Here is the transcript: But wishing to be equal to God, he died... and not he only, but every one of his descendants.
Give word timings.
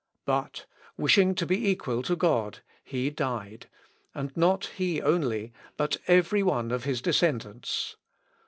But 0.25 0.65
wishing 0.97 1.35
to 1.35 1.45
be 1.45 1.69
equal 1.69 2.01
to 2.01 2.15
God, 2.15 2.63
he 2.83 3.11
died... 3.11 3.69
and 4.15 4.35
not 4.35 4.65
he 4.77 4.99
only, 4.99 5.53
but 5.77 5.97
every 6.07 6.41
one 6.41 6.71
of 6.71 6.85
his 6.85 7.03
descendants. 7.03 7.97